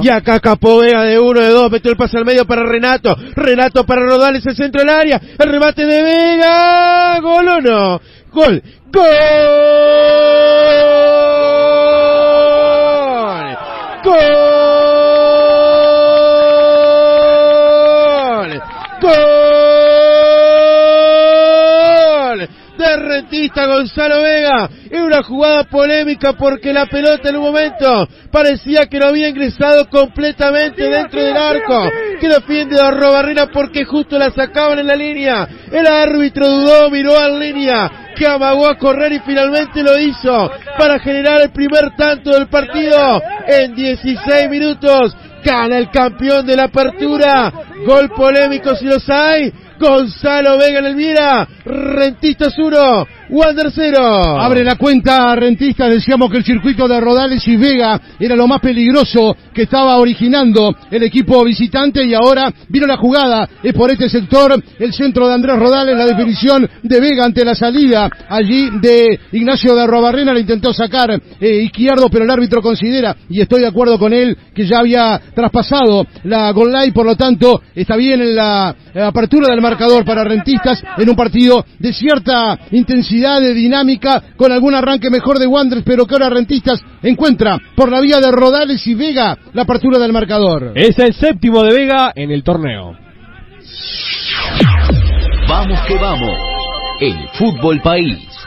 Y 0.00 0.10
acá 0.10 0.38
Capó 0.38 0.78
Vega 0.78 1.02
de 1.02 1.18
uno, 1.18 1.40
de 1.40 1.48
dos, 1.48 1.72
metió 1.72 1.90
el 1.90 1.96
pase 1.96 2.16
al 2.18 2.24
medio 2.24 2.44
para 2.46 2.62
Renato. 2.62 3.16
Renato 3.34 3.84
para 3.84 4.02
Rodales, 4.02 4.46
el 4.46 4.54
centro 4.54 4.80
del 4.80 4.90
área. 4.90 5.20
El 5.36 5.50
remate 5.50 5.84
de 5.84 6.02
Vega. 6.04 7.18
Gol 7.18 7.48
o 7.48 7.60
no. 7.60 8.00
Gol. 8.30 8.62
Gol. 8.92 9.02
Gol. 14.04 14.22
Gol. 19.00 19.47
De 22.78 22.96
rentista 22.96 23.66
Gonzalo 23.66 24.22
Vega. 24.22 24.70
Es 24.88 25.00
una 25.00 25.20
jugada 25.24 25.64
polémica 25.64 26.34
porque 26.34 26.72
la 26.72 26.86
pelota 26.86 27.28
en 27.28 27.36
un 27.36 27.42
momento 27.42 28.06
parecía 28.30 28.86
que 28.86 29.00
no 29.00 29.06
había 29.06 29.28
ingresado 29.28 29.88
completamente 29.90 30.84
dentro 30.84 31.20
del 31.20 31.36
arco. 31.36 31.90
Que 32.20 32.28
defiende 32.28 32.80
a 32.80 32.92
Robarrena 32.92 33.48
porque 33.52 33.84
justo 33.84 34.16
la 34.16 34.30
sacaban 34.30 34.78
en 34.78 34.86
la 34.86 34.94
línea. 34.94 35.48
El 35.72 35.88
árbitro 35.88 36.48
dudó, 36.48 36.88
miró 36.88 37.18
a 37.18 37.28
la 37.28 37.38
línea 37.40 37.90
que 38.14 38.28
amagó 38.28 38.68
a 38.68 38.78
correr 38.78 39.12
y 39.12 39.20
finalmente 39.20 39.82
lo 39.82 39.98
hizo 39.98 40.50
para 40.78 41.00
generar 41.00 41.40
el 41.40 41.50
primer 41.50 41.96
tanto 41.96 42.30
del 42.30 42.46
partido 42.46 43.20
en 43.46 43.74
16 43.74 44.48
minutos. 44.48 45.16
Gana 45.44 45.78
el 45.78 45.90
campeón 45.90 46.46
de 46.46 46.56
la 46.56 46.64
apertura. 46.64 47.52
Gol 47.86 48.10
polémico 48.10 48.74
si 48.76 48.84
los 48.86 49.08
hay. 49.08 49.52
Gonzalo 49.78 50.58
Vega 50.58 50.80
en 50.80 50.86
el 50.86 50.96
Mira. 50.96 51.48
Rentistas 51.64 52.58
1, 52.58 53.06
Wander 53.30 53.70
0. 53.70 54.40
Abre 54.40 54.64
la 54.64 54.76
cuenta 54.76 55.34
Rentista, 55.36 55.86
decíamos 55.88 56.30
que 56.30 56.38
el 56.38 56.44
circuito 56.44 56.88
de 56.88 57.00
Rodales 57.00 57.46
y 57.46 57.56
Vega 57.56 58.00
era 58.18 58.34
lo 58.34 58.46
más 58.46 58.60
peligroso 58.60 59.36
que 59.52 59.62
estaba 59.62 59.96
originando 59.96 60.74
el 60.90 61.02
equipo 61.02 61.44
visitante 61.44 62.04
y 62.04 62.14
ahora 62.14 62.52
vino 62.68 62.86
la 62.86 62.96
jugada, 62.96 63.48
es 63.62 63.74
por 63.74 63.90
este 63.90 64.08
sector, 64.08 64.62
el 64.78 64.92
centro 64.92 65.28
de 65.28 65.34
Andrés 65.34 65.58
Rodales, 65.58 65.96
la 65.96 66.06
definición 66.06 66.68
de 66.82 67.00
Vega 67.00 67.24
ante 67.24 67.44
la 67.44 67.54
salida 67.54 68.10
allí 68.28 68.70
de 68.80 69.18
Ignacio 69.32 69.74
de 69.74 69.86
Robarrena, 69.86 70.32
le 70.32 70.40
intentó 70.40 70.72
sacar 70.72 71.10
eh, 71.40 71.62
izquierdo, 71.62 72.08
pero 72.08 72.24
el 72.24 72.30
árbitro 72.30 72.62
considera, 72.62 73.16
y 73.28 73.40
estoy 73.40 73.60
de 73.60 73.68
acuerdo 73.68 73.98
con 73.98 74.12
él, 74.12 74.36
que 74.54 74.66
ya 74.66 74.78
había 74.78 75.20
traspasado 75.34 76.06
la 76.24 76.50
gol 76.52 76.72
line, 76.72 76.92
por 76.92 77.04
lo 77.04 77.16
tanto 77.16 77.62
está 77.74 77.96
bien 77.96 78.22
en 78.22 78.36
la 78.36 78.74
apertura 78.94 79.48
del 79.48 79.60
marcador 79.60 80.04
para 80.04 80.24
Rentistas 80.24 80.82
en 80.96 81.08
un 81.08 81.16
partido 81.16 81.64
de 81.78 81.92
cierta 81.92 82.58
intensidad, 83.18 83.40
de 83.40 83.54
dinámica, 83.54 84.22
con 84.36 84.52
algún 84.52 84.74
arranque 84.74 85.10
mejor 85.10 85.38
de 85.38 85.46
Wanderers, 85.46 85.84
pero 85.84 86.06
que 86.06 86.14
ahora 86.14 86.30
Rentistas 86.30 86.80
encuentra 87.02 87.58
por 87.74 87.90
la 87.90 88.00
vía 88.00 88.20
de 88.20 88.30
Rodales 88.30 88.86
y 88.86 88.94
Vega 88.94 89.36
la 89.52 89.62
apertura 89.62 89.98
del 89.98 90.12
marcador. 90.12 90.72
Es 90.74 90.98
el 90.98 91.14
séptimo 91.14 91.62
de 91.62 91.74
Vega 91.74 92.12
en 92.14 92.30
el 92.30 92.42
torneo. 92.42 92.96
Vamos 95.48 95.80
que 95.86 95.94
vamos. 95.94 96.36
El 97.00 97.16
fútbol 97.38 97.80
país. 97.80 98.37